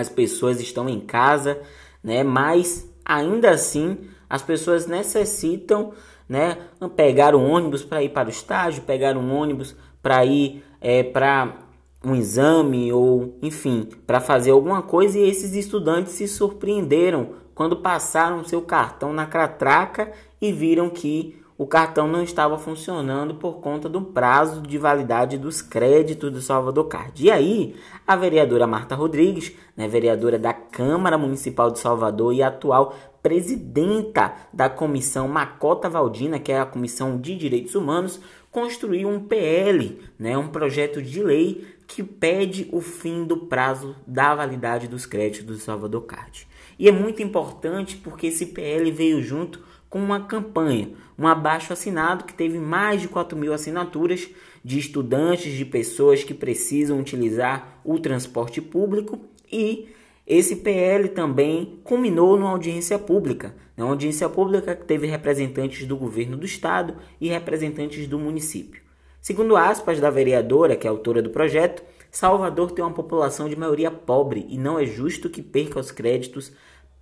as 0.00 0.08
pessoas 0.08 0.60
estão 0.60 0.88
em 0.88 1.00
casa, 1.00 1.60
né, 2.02 2.22
mas 2.22 2.88
ainda 3.04 3.50
assim 3.50 3.98
as 4.28 4.42
pessoas 4.42 4.86
necessitam 4.86 5.92
né? 6.28 6.58
Pegar 6.96 7.34
um 7.34 7.50
ônibus 7.50 7.84
para 7.84 8.02
ir 8.02 8.10
para 8.10 8.28
o 8.28 8.30
estágio, 8.30 8.82
pegar 8.82 9.16
um 9.16 9.34
ônibus 9.34 9.76
para 10.02 10.24
ir 10.24 10.64
é, 10.80 11.02
para 11.02 11.58
um 12.04 12.14
exame 12.14 12.92
ou, 12.92 13.38
enfim, 13.42 13.88
para 14.06 14.20
fazer 14.20 14.50
alguma 14.50 14.82
coisa. 14.82 15.18
E 15.18 15.28
esses 15.28 15.54
estudantes 15.54 16.12
se 16.12 16.28
surpreenderam 16.28 17.30
quando 17.54 17.76
passaram 17.76 18.44
seu 18.44 18.62
cartão 18.62 19.12
na 19.12 19.26
catraca 19.26 20.12
e 20.40 20.52
viram 20.52 20.90
que 20.90 21.40
o 21.56 21.66
cartão 21.66 22.08
não 22.08 22.22
estava 22.22 22.58
funcionando 22.58 23.36
por 23.36 23.60
conta 23.60 23.88
do 23.88 24.02
prazo 24.02 24.60
de 24.60 24.76
validade 24.76 25.38
dos 25.38 25.62
créditos 25.62 26.32
do 26.32 26.40
Salvador 26.40 26.86
Card. 26.88 27.24
E 27.24 27.30
aí, 27.30 27.76
a 28.04 28.16
vereadora 28.16 28.66
Marta 28.66 28.96
Rodrigues, 28.96 29.52
né, 29.76 29.86
vereadora 29.86 30.38
da 30.38 30.52
Câmara 30.52 31.16
Municipal 31.16 31.70
de 31.70 31.78
Salvador 31.78 32.34
e 32.34 32.42
atual 32.42 32.94
presidenta 33.22 34.34
da 34.52 34.68
comissão 34.68 35.28
Macota 35.28 35.88
Valdina, 35.88 36.38
que 36.38 36.52
é 36.52 36.60
a 36.60 36.66
Comissão 36.66 37.18
de 37.18 37.36
Direitos 37.36 37.74
Humanos, 37.74 38.20
construiu 38.50 39.08
um 39.08 39.20
PL, 39.20 39.98
né, 40.18 40.36
um 40.36 40.48
projeto 40.48 41.00
de 41.00 41.22
lei 41.22 41.66
que 41.86 42.02
pede 42.02 42.68
o 42.72 42.80
fim 42.80 43.24
do 43.24 43.36
prazo 43.36 43.94
da 44.06 44.34
validade 44.34 44.88
dos 44.88 45.06
créditos 45.06 45.56
do 45.56 45.62
Salvador 45.62 46.02
Card. 46.02 46.46
E 46.78 46.88
é 46.88 46.92
muito 46.92 47.22
importante 47.22 47.96
porque 47.96 48.26
esse 48.26 48.46
PL 48.46 48.90
veio 48.90 49.22
junto 49.22 49.60
com 49.94 50.00
uma 50.00 50.22
campanha, 50.22 50.90
um 51.16 51.24
abaixo 51.24 51.72
assinado 51.72 52.24
que 52.24 52.34
teve 52.34 52.58
mais 52.58 53.00
de 53.00 53.06
4 53.06 53.38
mil 53.38 53.54
assinaturas 53.54 54.28
de 54.64 54.76
estudantes, 54.76 55.52
de 55.52 55.64
pessoas 55.64 56.24
que 56.24 56.34
precisam 56.34 56.98
utilizar 56.98 57.78
o 57.84 57.96
transporte 58.00 58.60
público 58.60 59.20
e 59.52 59.88
esse 60.26 60.56
PL 60.56 61.10
também 61.10 61.78
culminou 61.84 62.36
numa 62.36 62.50
audiência 62.50 62.98
pública, 62.98 63.54
uma 63.76 63.90
audiência 63.90 64.28
pública 64.28 64.74
que 64.74 64.84
teve 64.84 65.06
representantes 65.06 65.86
do 65.86 65.96
governo 65.96 66.36
do 66.36 66.44
estado 66.44 66.96
e 67.20 67.28
representantes 67.28 68.08
do 68.08 68.18
município. 68.18 68.82
Segundo 69.20 69.56
aspas 69.56 70.00
da 70.00 70.10
vereadora, 70.10 70.74
que 70.74 70.88
é 70.88 70.90
autora 70.90 71.22
do 71.22 71.30
projeto, 71.30 71.84
Salvador 72.10 72.72
tem 72.72 72.84
uma 72.84 72.92
população 72.92 73.48
de 73.48 73.54
maioria 73.54 73.92
pobre 73.92 74.44
e 74.48 74.58
não 74.58 74.76
é 74.76 74.86
justo 74.86 75.30
que 75.30 75.40
perca 75.40 75.78
os 75.78 75.92
créditos 75.92 76.52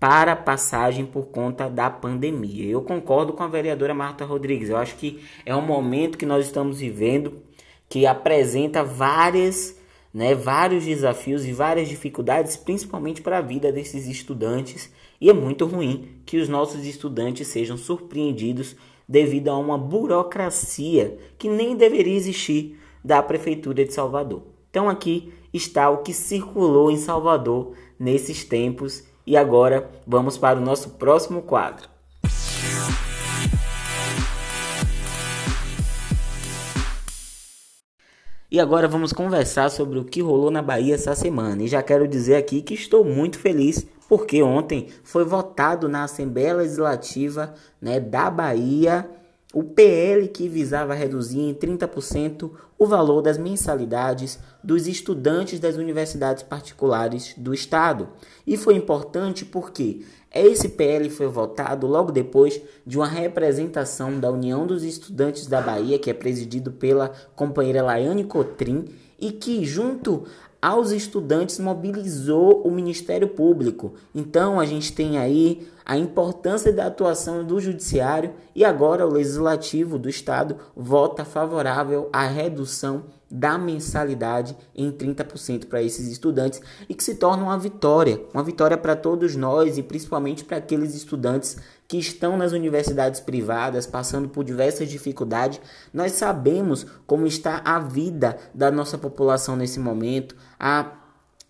para 0.02 0.34
passagem 0.34 1.06
por 1.06 1.26
conta 1.26 1.70
da 1.70 1.88
pandemia. 1.88 2.68
Eu 2.68 2.82
concordo 2.82 3.32
com 3.32 3.44
a 3.44 3.46
vereadora 3.46 3.94
Marta 3.94 4.24
Rodrigues. 4.24 4.68
Eu 4.68 4.76
acho 4.76 4.96
que 4.96 5.22
é 5.46 5.54
um 5.54 5.62
momento 5.62 6.18
que 6.18 6.26
nós 6.26 6.44
estamos 6.44 6.80
vivendo 6.80 7.40
que 7.88 8.04
apresenta 8.04 8.82
várias 8.82 9.78
né, 10.12 10.34
vários 10.34 10.84
desafios 10.84 11.46
e 11.46 11.52
várias 11.52 11.88
dificuldades, 11.88 12.56
principalmente 12.56 13.22
para 13.22 13.38
a 13.38 13.40
vida 13.40 13.70
desses 13.70 14.08
estudantes, 14.08 14.92
e 15.20 15.30
é 15.30 15.32
muito 15.32 15.66
ruim 15.66 16.08
que 16.26 16.38
os 16.38 16.48
nossos 16.48 16.84
estudantes 16.84 17.46
sejam 17.46 17.76
surpreendidos 17.76 18.74
devido 19.08 19.50
a 19.50 19.56
uma 19.56 19.78
burocracia 19.78 21.16
que 21.38 21.48
nem 21.48 21.76
deveria 21.76 22.16
existir 22.16 22.76
da 23.04 23.22
prefeitura 23.22 23.84
de 23.84 23.94
Salvador. 23.94 24.42
Então 24.68 24.88
aqui 24.88 25.32
está 25.54 25.88
o 25.90 25.98
que 25.98 26.12
circulou 26.12 26.90
em 26.90 26.96
Salvador 26.96 27.74
nesses 28.00 28.44
tempos 28.44 29.11
e 29.26 29.36
agora 29.36 29.88
vamos 30.06 30.36
para 30.36 30.58
o 30.58 30.62
nosso 30.62 30.90
próximo 30.90 31.42
quadro. 31.42 31.88
E 38.50 38.60
agora 38.60 38.86
vamos 38.86 39.14
conversar 39.14 39.70
sobre 39.70 39.98
o 39.98 40.04
que 40.04 40.20
rolou 40.20 40.50
na 40.50 40.60
Bahia 40.60 40.94
essa 40.94 41.14
semana. 41.14 41.62
E 41.62 41.68
já 41.68 41.82
quero 41.82 42.06
dizer 42.06 42.36
aqui 42.36 42.60
que 42.60 42.74
estou 42.74 43.02
muito 43.02 43.38
feliz 43.38 43.86
porque 44.06 44.42
ontem 44.42 44.88
foi 45.02 45.24
votado 45.24 45.88
na 45.88 46.04
Assembleia 46.04 46.52
Legislativa 46.52 47.54
né, 47.80 47.98
da 47.98 48.30
Bahia 48.30 49.08
o 49.52 49.62
PL 49.62 50.28
que 50.28 50.48
visava 50.48 50.94
reduzir 50.94 51.40
em 51.40 51.54
30% 51.54 52.50
o 52.78 52.86
valor 52.86 53.20
das 53.20 53.36
mensalidades 53.36 54.38
dos 54.64 54.86
estudantes 54.86 55.60
das 55.60 55.76
universidades 55.76 56.42
particulares 56.42 57.34
do 57.36 57.52
estado. 57.52 58.08
E 58.46 58.56
foi 58.56 58.74
importante 58.74 59.44
porque 59.44 60.04
esse 60.34 60.70
PL 60.70 61.10
foi 61.10 61.26
votado 61.26 61.86
logo 61.86 62.10
depois 62.10 62.60
de 62.86 62.96
uma 62.96 63.06
representação 63.06 64.18
da 64.18 64.30
União 64.30 64.66
dos 64.66 64.82
Estudantes 64.82 65.46
da 65.46 65.60
Bahia, 65.60 65.98
que 65.98 66.10
é 66.10 66.14
presidido 66.14 66.72
pela 66.72 67.12
companheira 67.36 67.82
Laiane 67.82 68.24
Cotrim, 68.24 68.86
e 69.20 69.30
que 69.30 69.64
junto 69.64 70.24
aos 70.62 70.92
estudantes 70.92 71.58
mobilizou 71.58 72.62
o 72.62 72.70
Ministério 72.70 73.26
Público. 73.26 73.94
Então 74.14 74.60
a 74.60 74.64
gente 74.64 74.92
tem 74.92 75.18
aí 75.18 75.66
a 75.84 75.98
importância 75.98 76.72
da 76.72 76.86
atuação 76.86 77.44
do 77.44 77.60
judiciário 77.60 78.32
e 78.54 78.64
agora 78.64 79.04
o 79.04 79.10
legislativo 79.10 79.98
do 79.98 80.08
estado 80.08 80.56
vota 80.76 81.24
favorável 81.24 82.08
à 82.12 82.24
redução 82.28 83.02
da 83.32 83.56
mensalidade 83.56 84.54
em 84.76 84.92
30% 84.92 85.66
para 85.66 85.82
esses 85.82 86.06
estudantes 86.06 86.60
e 86.86 86.94
que 86.94 87.02
se 87.02 87.14
torna 87.14 87.42
uma 87.44 87.58
vitória, 87.58 88.20
uma 88.34 88.42
vitória 88.42 88.76
para 88.76 88.94
todos 88.94 89.34
nós 89.34 89.78
e 89.78 89.82
principalmente 89.82 90.44
para 90.44 90.58
aqueles 90.58 90.94
estudantes 90.94 91.56
que 91.88 91.96
estão 91.96 92.36
nas 92.36 92.52
universidades 92.52 93.20
privadas 93.20 93.86
passando 93.86 94.28
por 94.28 94.44
diversas 94.44 94.90
dificuldades. 94.90 95.62
Nós 95.94 96.12
sabemos 96.12 96.86
como 97.06 97.26
está 97.26 97.62
a 97.64 97.78
vida 97.78 98.36
da 98.52 98.70
nossa 98.70 98.98
população 98.98 99.56
nesse 99.56 99.80
momento, 99.80 100.36
a 100.60 100.92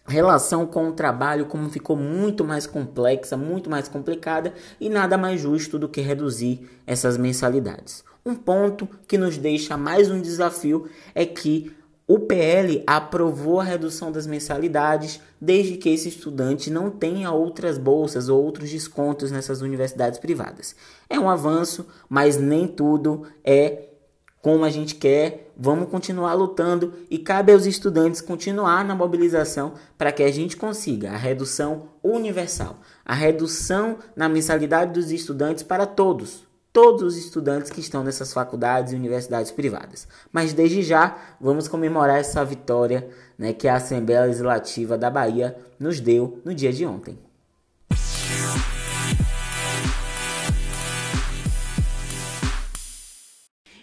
relação 0.07 0.67
com 0.67 0.89
o 0.89 0.93
trabalho 0.93 1.47
como 1.47 1.69
ficou 1.69 1.97
muito 1.97 2.45
mais 2.45 2.65
complexa, 2.65 3.37
muito 3.37 3.69
mais 3.69 3.89
complicada 3.89 4.55
e 4.81 4.89
nada 4.89 5.19
mais 5.19 5.41
justo 5.41 5.81
do 5.81 5.89
que 5.89 6.01
reduzir 6.01 6.69
essas 6.87 7.17
mensalidades. 7.17 8.05
Um 8.25 8.37
ponto 8.37 8.89
que 9.09 9.19
nos 9.19 9.37
deixa 9.37 9.77
mais 9.77 10.09
um 10.09 10.21
desafio 10.21 10.89
é 11.13 11.27
que 11.27 11.75
o 12.07 12.21
PL 12.21 12.85
aprovou 12.87 13.61
a 13.61 13.65
redução 13.65 14.13
das 14.13 14.27
mensalidades 14.27 15.21
desde 15.41 15.77
que 15.77 15.89
esse 15.89 16.09
estudante 16.09 16.71
não 16.71 16.91
tenha 16.91 17.33
outras 17.33 17.79
bolsas 17.79 18.29
ou 18.29 18.43
outros 18.45 18.71
descontos 18.71 19.31
nessas 19.31 19.61
universidades 19.61 20.19
privadas. 20.19 20.77
É 21.09 21.19
um 21.19 21.29
avanço, 21.29 21.87
mas 22.09 22.37
nem 22.37 22.69
tudo 22.69 23.23
é 23.45 23.89
como 24.41 24.65
a 24.65 24.71
gente 24.71 24.97
quer. 24.97 25.53
Vamos 25.57 25.89
continuar 25.89 26.35
lutando 26.35 26.93
e 27.09 27.19
cabe 27.19 27.53
aos 27.53 27.67
estudantes 27.67 28.21
continuar 28.21 28.85
na 28.85 28.95
mobilização 28.95 29.75
para 29.97 30.13
que 30.13 30.23
a 30.23 30.31
gente 30.31 30.57
consiga 30.57 31.11
a 31.11 31.17
redução 31.17 31.89
universal, 32.03 32.79
a 33.05 33.15
redução 33.15 33.99
na 34.15 34.29
mensalidade 34.29 34.93
dos 34.93 35.11
estudantes 35.11 35.63
para 35.63 35.87
todos, 35.87 36.45
todos 36.73 37.03
os 37.03 37.17
estudantes 37.17 37.71
que 37.71 37.81
estão 37.81 38.03
nessas 38.03 38.33
faculdades 38.33 38.93
e 38.93 38.97
universidades 38.97 39.53
privadas. 39.53 40.09
Mas 40.33 40.53
desde 40.53 40.83
já 40.83 41.17
vamos 41.41 41.69
comemorar 41.69 42.19
essa 42.19 42.45
vitória 42.45 43.09
né, 43.39 43.53
que 43.53 43.69
a 43.69 43.77
Assembleia 43.77 44.25
Legislativa 44.25 44.97
da 44.97 45.11
Bahia 45.11 45.57
nos 45.79 46.01
deu 46.01 46.41
no 46.45 46.55
dia 46.55 46.73
de 46.73 46.87
ontem. 46.87 47.19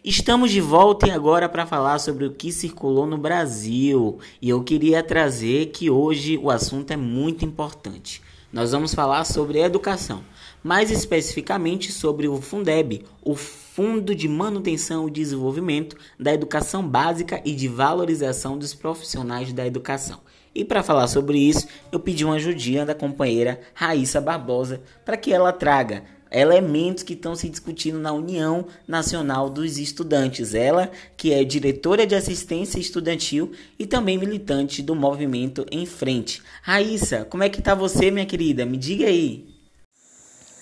Estamos 0.03 0.49
de 0.49 0.61
volta 0.61 1.07
e 1.07 1.11
agora 1.11 1.47
para 1.47 1.67
falar 1.67 1.99
sobre 1.99 2.25
o 2.25 2.33
que 2.33 2.51
circulou 2.51 3.05
no 3.05 3.17
Brasil. 3.17 4.17
E 4.41 4.49
eu 4.49 4.63
queria 4.63 5.03
trazer 5.03 5.67
que 5.67 5.89
hoje 5.89 6.37
o 6.37 6.49
assunto 6.49 6.91
é 6.91 6.97
muito 6.97 7.45
importante. 7.45 8.23
Nós 8.51 8.71
vamos 8.71 8.93
falar 8.93 9.23
sobre 9.25 9.59
educação 9.59 10.23
mais 10.63 10.91
especificamente 10.91 11.91
sobre 11.91 12.27
o 12.27 12.41
Fundeb, 12.41 13.05
o 13.23 13.35
Fundo 13.35 14.13
de 14.13 14.27
Manutenção 14.27 15.07
e 15.07 15.11
Desenvolvimento 15.11 15.95
da 16.19 16.33
Educação 16.33 16.85
Básica 16.85 17.41
e 17.45 17.55
de 17.55 17.67
Valorização 17.67 18.57
dos 18.57 18.73
Profissionais 18.73 19.53
da 19.53 19.65
Educação. 19.65 20.19
E 20.53 20.65
para 20.65 20.83
falar 20.83 21.07
sobre 21.07 21.37
isso, 21.37 21.67
eu 21.91 21.99
pedi 21.99 22.25
uma 22.25 22.35
ajudinha 22.35 22.85
da 22.85 22.95
companheira 22.95 23.61
Raíssa 23.73 24.19
Barbosa 24.19 24.81
para 25.05 25.15
que 25.15 25.31
ela 25.31 25.53
traga 25.53 26.03
elementos 26.31 27.03
que 27.03 27.13
estão 27.13 27.35
se 27.35 27.49
discutindo 27.49 27.99
na 27.99 28.11
União 28.11 28.65
Nacional 28.87 29.49
dos 29.49 29.77
Estudantes. 29.77 30.53
Ela, 30.53 30.91
que 31.17 31.33
é 31.33 31.43
diretora 31.43 32.05
de 32.05 32.15
assistência 32.15 32.79
estudantil 32.79 33.51
e 33.77 33.85
também 33.85 34.17
militante 34.17 34.81
do 34.81 34.95
movimento 34.95 35.65
Em 35.71 35.85
Frente. 35.85 36.41
Raíssa, 36.61 37.25
como 37.25 37.43
é 37.43 37.49
que 37.49 37.61
tá 37.61 37.73
você, 37.73 38.11
minha 38.11 38.25
querida? 38.25 38.65
Me 38.65 38.77
diga 38.77 39.05
aí. 39.05 39.47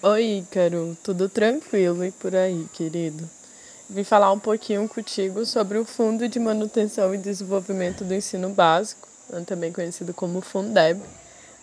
Oi, 0.04 0.40
Ícaro, 0.40 0.96
tudo 1.04 1.28
tranquilo 1.28 2.06
e 2.06 2.12
por 2.12 2.36
aí, 2.36 2.66
querido? 2.74 3.38
vim 3.90 4.04
falar 4.04 4.32
um 4.32 4.40
pouquinho 4.40 4.88
contigo 4.88 5.46
sobre 5.46 5.78
o 5.78 5.86
Fundo 5.86 6.28
de 6.28 6.40
Manutenção 6.40 7.14
e 7.16 7.18
Desenvolvimento 7.18 8.04
do 8.04 8.14
Ensino 8.14 8.50
Básico, 8.50 9.08
também 9.46 9.72
conhecido 9.72 10.14
como 10.14 10.42
Fundeb. 10.42 11.02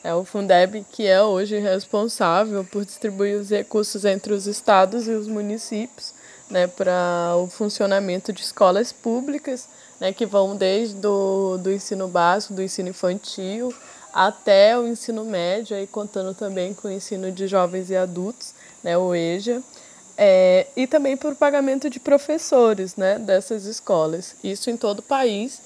É 0.05 0.15
o 0.15 0.23
Fundeb 0.23 0.85
que 0.93 1.07
é 1.07 1.23
hoje 1.23 1.59
responsável 1.59 2.63
por 2.63 2.85
distribuir 2.85 3.41
os 3.41 3.49
recursos 3.49 4.05
entre 4.05 4.35
os 4.35 4.47
estados 4.47 5.09
e 5.09 5.13
os 5.13 5.27
municípios 5.27 6.13
né, 6.51 6.67
para 6.67 7.35
o 7.37 7.47
funcionamento 7.47 8.31
de 8.31 8.43
escolas 8.43 8.93
públicas, 8.93 9.67
né, 9.99 10.13
que 10.13 10.27
vão 10.27 10.57
desde 10.57 10.95
do, 10.97 11.57
do 11.57 11.73
ensino 11.73 12.07
básico, 12.07 12.53
do 12.53 12.63
ensino 12.63 12.91
infantil, 12.91 13.75
até 14.13 14.79
o 14.79 14.87
ensino 14.87 15.25
médio, 15.25 15.75
aí 15.75 15.87
contando 15.87 16.35
também 16.35 16.75
com 16.75 16.89
o 16.89 16.93
ensino 16.93 17.33
de 17.33 17.47
jovens 17.47 17.89
e 17.89 17.97
adultos, 17.97 18.53
né, 18.83 18.99
o 18.99 19.15
EJA, 19.15 19.63
é, 20.19 20.67
e 20.77 20.87
também 20.87 21.17
por 21.17 21.35
pagamento 21.35 21.89
de 21.89 21.99
professores 21.99 22.95
né, 22.95 23.19
dessas 23.19 23.65
escolas. 23.65 24.37
Isso 24.45 24.69
em 24.69 24.77
todo 24.77 24.99
o 24.99 25.03
país. 25.03 25.61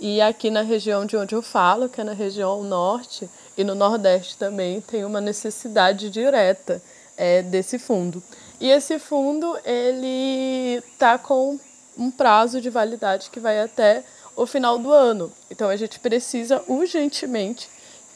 E 0.00 0.20
aqui 0.20 0.50
na 0.50 0.62
região 0.62 1.06
de 1.06 1.16
onde 1.16 1.34
eu 1.34 1.42
falo, 1.42 1.88
que 1.88 2.00
é 2.00 2.04
na 2.04 2.12
região 2.12 2.62
norte 2.62 3.28
e 3.56 3.64
no 3.64 3.74
nordeste 3.74 4.36
também, 4.36 4.80
tem 4.80 5.04
uma 5.04 5.20
necessidade 5.20 6.10
direta 6.10 6.82
é, 7.16 7.42
desse 7.42 7.78
fundo. 7.78 8.22
E 8.60 8.70
esse 8.70 8.98
fundo 8.98 9.56
ele 9.64 10.82
está 10.92 11.18
com 11.18 11.58
um 11.96 12.10
prazo 12.10 12.60
de 12.60 12.70
validade 12.70 13.30
que 13.30 13.40
vai 13.40 13.60
até 13.60 14.04
o 14.36 14.46
final 14.46 14.78
do 14.78 14.90
ano. 14.92 15.32
Então 15.50 15.68
a 15.68 15.76
gente 15.76 16.00
precisa 16.00 16.62
urgentemente 16.66 17.68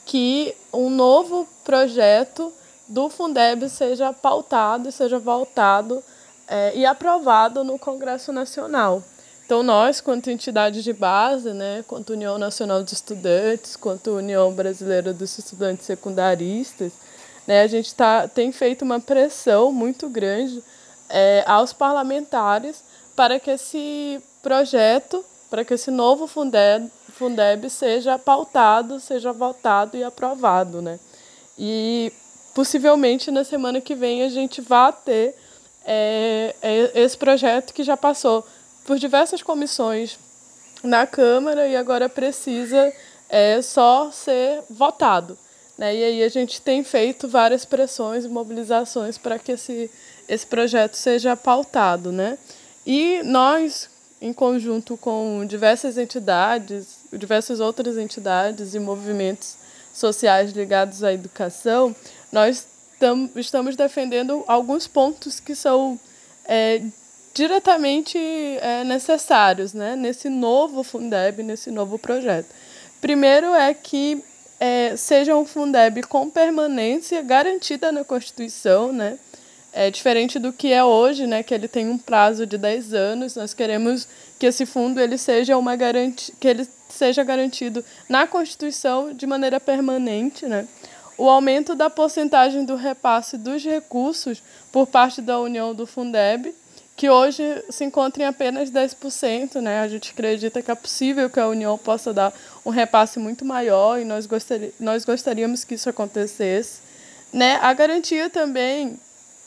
que 0.04 0.54
um 0.72 0.90
novo 0.90 1.48
projeto 1.64 2.52
do 2.88 3.10
Fundeb 3.10 3.68
seja 3.68 4.12
pautado, 4.12 4.90
seja 4.90 5.18
voltado 5.18 6.02
é, 6.46 6.72
e 6.74 6.86
aprovado 6.86 7.62
no 7.62 7.78
Congresso 7.78 8.32
Nacional. 8.32 9.02
Então 9.48 9.62
nós, 9.62 9.98
quanto 10.02 10.30
entidade 10.30 10.82
de 10.82 10.92
base, 10.92 11.54
né, 11.54 11.82
quanto 11.88 12.12
União 12.12 12.36
Nacional 12.36 12.82
de 12.82 12.92
Estudantes, 12.92 13.76
quanto 13.76 14.10
União 14.10 14.52
Brasileira 14.52 15.14
dos 15.14 15.38
Estudantes 15.38 15.86
Secundaristas, 15.86 16.92
né, 17.46 17.62
a 17.62 17.66
gente 17.66 17.94
tá, 17.94 18.28
tem 18.28 18.52
feito 18.52 18.82
uma 18.82 19.00
pressão 19.00 19.72
muito 19.72 20.06
grande 20.10 20.62
é, 21.08 21.42
aos 21.46 21.72
parlamentares 21.72 22.84
para 23.16 23.40
que 23.40 23.50
esse 23.50 24.22
projeto, 24.42 25.24
para 25.48 25.64
que 25.64 25.72
esse 25.72 25.90
novo 25.90 26.26
Fundeb, 26.26 26.86
Fundeb 27.14 27.70
seja 27.70 28.18
pautado, 28.18 29.00
seja 29.00 29.32
votado 29.32 29.96
e 29.96 30.04
aprovado, 30.04 30.82
né? 30.82 31.00
E 31.58 32.12
possivelmente 32.54 33.30
na 33.30 33.44
semana 33.44 33.80
que 33.80 33.94
vem 33.94 34.24
a 34.24 34.28
gente 34.28 34.60
vá 34.60 34.92
ter 34.92 35.34
é, 35.86 36.54
é, 36.60 37.00
esse 37.00 37.16
projeto 37.16 37.72
que 37.72 37.82
já 37.82 37.96
passou 37.96 38.44
por 38.88 38.98
diversas 38.98 39.42
comissões 39.42 40.18
na 40.82 41.06
Câmara 41.06 41.68
e 41.68 41.76
agora 41.76 42.08
precisa 42.08 42.90
é, 43.28 43.60
só 43.60 44.10
ser 44.10 44.62
votado. 44.70 45.36
Né? 45.76 45.94
E 45.94 46.04
aí 46.04 46.22
a 46.22 46.28
gente 46.30 46.62
tem 46.62 46.82
feito 46.82 47.28
várias 47.28 47.66
pressões 47.66 48.24
e 48.24 48.28
mobilizações 48.28 49.18
para 49.18 49.38
que 49.38 49.52
esse, 49.52 49.90
esse 50.26 50.46
projeto 50.46 50.94
seja 50.94 51.36
pautado. 51.36 52.10
Né? 52.10 52.38
E 52.86 53.20
nós, 53.24 53.90
em 54.22 54.32
conjunto 54.32 54.96
com 54.96 55.44
diversas 55.46 55.98
entidades, 55.98 57.00
diversas 57.12 57.60
outras 57.60 57.98
entidades 57.98 58.74
e 58.74 58.78
movimentos 58.78 59.56
sociais 59.92 60.52
ligados 60.52 61.04
à 61.04 61.12
educação, 61.12 61.94
nós 62.32 62.66
tam, 62.98 63.28
estamos 63.36 63.76
defendendo 63.76 64.42
alguns 64.48 64.88
pontos 64.88 65.40
que 65.40 65.54
são 65.54 66.00
é, 66.46 66.80
diretamente 67.34 68.18
é, 68.18 68.84
necessários 68.84 69.72
né, 69.72 69.96
nesse 69.96 70.28
novo 70.28 70.82
Fundeb, 70.82 71.42
nesse 71.42 71.70
novo 71.70 71.98
projeto. 71.98 72.48
Primeiro 73.00 73.54
é 73.54 73.72
que 73.72 74.22
é, 74.58 74.96
seja 74.96 75.36
um 75.36 75.44
Fundeb 75.44 76.02
com 76.02 76.28
permanência 76.28 77.22
garantida 77.22 77.92
na 77.92 78.04
Constituição, 78.04 78.92
né? 78.92 79.18
É 79.72 79.90
diferente 79.90 80.38
do 80.38 80.52
que 80.52 80.72
é 80.72 80.82
hoje, 80.82 81.26
né, 81.26 81.42
que 81.42 81.54
ele 81.54 81.68
tem 81.68 81.88
um 81.88 81.98
prazo 81.98 82.46
de 82.46 82.56
10 82.56 82.94
anos. 82.94 83.36
Nós 83.36 83.54
queremos 83.54 84.08
que 84.38 84.46
esse 84.46 84.64
fundo 84.64 84.98
ele 84.98 85.18
seja 85.18 85.56
uma 85.56 85.76
garantia, 85.76 86.34
que 86.40 86.48
ele 86.48 86.66
seja 86.88 87.22
garantido 87.22 87.84
na 88.08 88.26
Constituição 88.26 89.12
de 89.12 89.26
maneira 89.26 89.60
permanente, 89.60 90.46
né? 90.46 90.66
O 91.16 91.28
aumento 91.28 91.74
da 91.74 91.90
porcentagem 91.90 92.64
do 92.64 92.76
repasse 92.76 93.36
dos 93.36 93.62
recursos 93.64 94.42
por 94.72 94.86
parte 94.86 95.20
da 95.20 95.38
União 95.40 95.74
do 95.74 95.86
Fundeb, 95.86 96.54
que 96.98 97.08
hoje 97.08 97.44
se 97.70 97.84
encontra 97.84 98.24
em 98.24 98.26
apenas 98.26 98.72
10%, 98.72 99.60
né? 99.60 99.78
A 99.78 99.86
gente 99.86 100.10
acredita 100.10 100.60
que 100.60 100.68
é 100.68 100.74
possível 100.74 101.30
que 101.30 101.38
a 101.38 101.46
União 101.46 101.78
possa 101.78 102.12
dar 102.12 102.34
um 102.66 102.70
repasse 102.70 103.20
muito 103.20 103.44
maior 103.44 104.00
e 104.00 104.04
nós, 104.04 104.26
gostaria, 104.26 104.72
nós 104.80 105.04
gostaríamos 105.04 105.62
que 105.62 105.76
isso 105.76 105.88
acontecesse. 105.88 106.80
Né? 107.32 107.56
A 107.62 107.72
garantia 107.72 108.28
também 108.28 108.98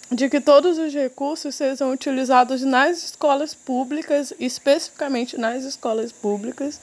de 0.10 0.30
que 0.30 0.40
todos 0.40 0.78
os 0.78 0.94
recursos 0.94 1.54
sejam 1.54 1.92
utilizados 1.92 2.62
nas 2.62 3.04
escolas 3.04 3.54
públicas, 3.54 4.32
especificamente 4.40 5.38
nas 5.38 5.66
escolas 5.66 6.14
públicas. 6.14 6.80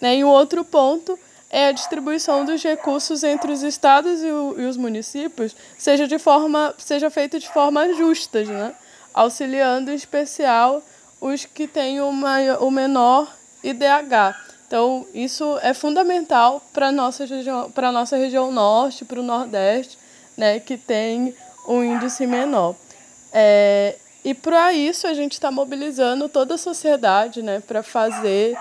Né? 0.00 0.18
E 0.18 0.24
o 0.24 0.28
outro 0.28 0.64
ponto 0.64 1.18
é 1.50 1.66
a 1.66 1.72
distribuição 1.72 2.44
dos 2.44 2.62
recursos 2.62 3.24
entre 3.24 3.50
os 3.50 3.64
estados 3.64 4.22
e, 4.22 4.30
o, 4.30 4.60
e 4.60 4.64
os 4.64 4.76
municípios 4.76 5.56
seja, 5.76 6.06
de 6.06 6.20
forma, 6.20 6.72
seja 6.78 7.10
feita 7.10 7.36
de 7.36 7.48
forma 7.48 7.92
justa, 7.94 8.44
né? 8.44 8.76
Auxiliando 9.14 9.90
em 9.90 9.94
especial 9.94 10.82
os 11.20 11.44
que 11.44 11.66
têm 11.68 12.00
uma, 12.00 12.58
o 12.58 12.70
menor 12.70 13.32
IDH. 13.62 14.36
Então, 14.66 15.06
isso 15.14 15.58
é 15.62 15.72
fundamental 15.72 16.60
para 16.72 16.88
a 16.88 16.92
nossa 16.92 17.24
região, 17.24 17.70
nossa 17.92 18.16
região 18.16 18.50
norte, 18.50 19.04
para 19.04 19.20
o 19.20 19.22
nordeste, 19.22 19.96
né, 20.36 20.58
que 20.58 20.76
tem 20.76 21.34
um 21.68 21.82
índice 21.82 22.26
menor. 22.26 22.74
É, 23.32 23.96
e 24.24 24.34
para 24.34 24.72
isso 24.72 25.06
a 25.06 25.14
gente 25.14 25.32
está 25.32 25.50
mobilizando 25.50 26.28
toda 26.28 26.54
a 26.54 26.58
sociedade 26.58 27.42
né, 27.42 27.60
para 27.60 27.82
fazer 27.82 28.56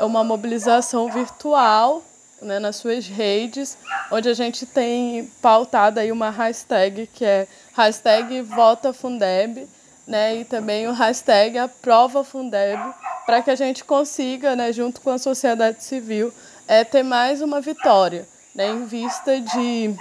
uma 0.00 0.22
mobilização 0.22 1.10
virtual 1.10 2.02
né, 2.40 2.58
nas 2.58 2.76
suas 2.76 3.06
redes, 3.06 3.76
onde 4.10 4.28
a 4.28 4.34
gente 4.34 4.64
tem 4.64 5.30
pautado 5.42 5.98
aí 5.98 6.12
uma 6.12 6.30
hashtag 6.30 7.08
que 7.12 7.24
é 7.24 7.46
hashtag 7.74 8.40
VotaFundeb, 8.42 9.68
né, 10.08 10.38
e 10.38 10.44
também 10.44 10.88
o 10.88 10.92
hashtag 10.92 11.58
AprovaFundeb, 11.58 12.80
para 13.26 13.42
que 13.42 13.50
a 13.50 13.54
gente 13.54 13.84
consiga, 13.84 14.56
né, 14.56 14.72
junto 14.72 15.00
com 15.02 15.10
a 15.10 15.18
sociedade 15.18 15.84
civil, 15.84 16.32
é, 16.66 16.82
ter 16.82 17.02
mais 17.02 17.42
uma 17.42 17.60
vitória, 17.60 18.26
né, 18.54 18.68
em 18.70 18.86
vista 18.86 19.38
de 19.38 19.94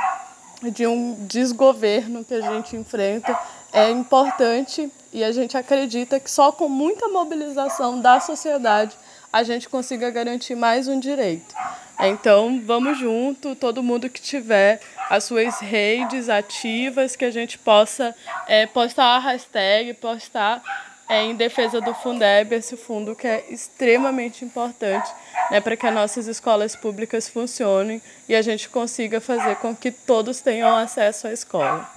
de 0.71 0.87
um 0.87 1.13
desgoverno 1.27 2.25
que 2.25 2.33
a 2.33 2.41
gente 2.41 2.75
enfrenta 2.75 3.37
é 3.71 3.91
importante 3.91 4.91
e 5.13 5.23
a 5.23 5.31
gente 5.31 5.55
acredita 5.55 6.19
que 6.19 6.31
só 6.31 6.51
com 6.51 6.67
muita 6.67 7.07
mobilização 7.09 8.01
da 8.01 8.19
sociedade 8.19 8.97
a 9.31 9.43
gente 9.43 9.69
consiga 9.69 10.09
garantir 10.09 10.55
mais 10.55 10.87
um 10.87 10.99
direito. 10.99 11.53
Então, 11.99 12.61
vamos 12.63 12.99
junto, 12.99 13.55
todo 13.55 13.81
mundo 13.81 14.09
que 14.09 14.21
tiver 14.21 14.79
as 15.09 15.23
suas 15.23 15.59
redes 15.59 16.29
ativas, 16.29 17.15
que 17.15 17.25
a 17.25 17.31
gente 17.31 17.57
possa 17.57 18.15
é, 18.47 18.67
postar 18.67 19.15
a 19.15 19.19
hashtag, 19.19 19.93
postar 19.95 20.61
é, 21.09 21.23
em 21.23 21.35
defesa 21.35 21.81
do 21.81 21.93
Fundeb, 21.95 22.53
esse 22.53 22.77
fundo 22.77 23.15
que 23.15 23.25
é 23.25 23.45
extremamente 23.49 24.45
importante 24.45 25.09
né, 25.49 25.59
para 25.59 25.75
que 25.75 25.87
as 25.87 25.93
nossas 25.93 26.27
escolas 26.27 26.75
públicas 26.75 27.29
funcionem 27.29 28.01
e 28.27 28.35
a 28.35 28.41
gente 28.41 28.69
consiga 28.69 29.19
fazer 29.19 29.55
com 29.55 29.75
que 29.75 29.91
todos 29.91 30.41
tenham 30.41 30.75
acesso 30.75 31.27
à 31.27 31.33
escola. 31.33 31.89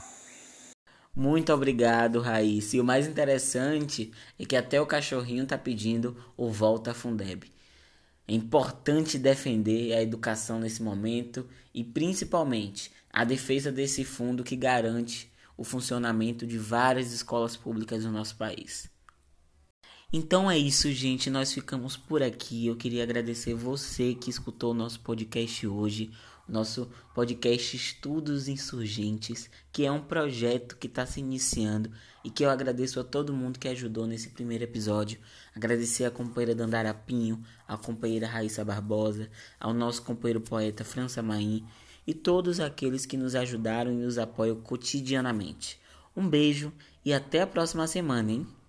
Muito 1.14 1.52
obrigado, 1.52 2.20
Raíssa. 2.20 2.76
E 2.76 2.80
o 2.80 2.84
mais 2.84 3.06
interessante 3.06 4.12
é 4.38 4.44
que 4.44 4.56
até 4.56 4.80
o 4.80 4.86
cachorrinho 4.86 5.42
está 5.42 5.58
pedindo 5.58 6.16
o 6.36 6.48
Volta 6.48 6.94
Fundeb. 6.94 7.50
É 8.30 8.32
importante 8.32 9.18
defender 9.18 9.92
a 9.92 10.00
educação 10.00 10.60
nesse 10.60 10.80
momento 10.80 11.48
e 11.74 11.82
principalmente 11.82 12.92
a 13.12 13.24
defesa 13.24 13.72
desse 13.72 14.04
fundo 14.04 14.44
que 14.44 14.54
garante 14.54 15.32
o 15.56 15.64
funcionamento 15.64 16.46
de 16.46 16.56
várias 16.56 17.12
escolas 17.12 17.56
públicas 17.56 18.04
no 18.04 18.12
nosso 18.12 18.36
país. 18.36 18.88
Então 20.12 20.48
é 20.48 20.56
isso, 20.56 20.92
gente. 20.92 21.28
Nós 21.28 21.52
ficamos 21.52 21.96
por 21.96 22.22
aqui. 22.22 22.68
Eu 22.68 22.76
queria 22.76 23.02
agradecer 23.02 23.52
você 23.52 24.14
que 24.14 24.30
escutou 24.30 24.70
o 24.70 24.74
nosso 24.74 25.00
podcast 25.00 25.66
hoje, 25.66 26.12
nosso 26.50 26.90
podcast 27.14 27.76
Estudos 27.76 28.48
Insurgentes, 28.48 29.48
que 29.72 29.86
é 29.86 29.92
um 29.92 30.02
projeto 30.02 30.76
que 30.76 30.88
está 30.88 31.06
se 31.06 31.20
iniciando 31.20 31.90
e 32.24 32.30
que 32.30 32.44
eu 32.44 32.50
agradeço 32.50 32.98
a 32.98 33.04
todo 33.04 33.32
mundo 33.32 33.58
que 33.58 33.68
ajudou 33.68 34.06
nesse 34.06 34.30
primeiro 34.30 34.64
episódio. 34.64 35.20
Agradecer 35.54 36.04
a 36.04 36.10
companheira 36.10 36.54
Dandara 36.54 36.92
Pinho, 36.92 37.42
a 37.66 37.76
companheira 37.76 38.26
Raíssa 38.26 38.64
Barbosa, 38.64 39.30
ao 39.60 39.72
nosso 39.72 40.02
companheiro 40.02 40.40
poeta 40.40 40.84
França 40.84 41.22
Maim 41.22 41.64
e 42.06 42.12
todos 42.12 42.58
aqueles 42.58 43.06
que 43.06 43.16
nos 43.16 43.36
ajudaram 43.36 43.92
e 43.92 43.96
nos 43.96 44.18
apoiam 44.18 44.60
cotidianamente. 44.60 45.80
Um 46.16 46.28
beijo 46.28 46.72
e 47.04 47.12
até 47.12 47.42
a 47.42 47.46
próxima 47.46 47.86
semana, 47.86 48.32
hein? 48.32 48.59